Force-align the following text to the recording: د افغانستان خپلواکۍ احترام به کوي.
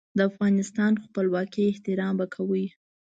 د 0.17 0.19
افغانستان 0.29 0.93
خپلواکۍ 1.05 1.63
احترام 1.69 2.13
به 2.19 2.25
کوي. 2.35 2.65